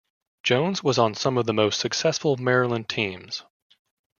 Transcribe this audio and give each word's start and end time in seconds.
Jones 0.41 0.83
was 0.83 0.97
on 0.97 1.13
some 1.13 1.37
of 1.37 1.45
the 1.45 1.53
most 1.53 1.79
successful 1.79 2.35
Maryland 2.35 2.89
teams. 2.89 3.43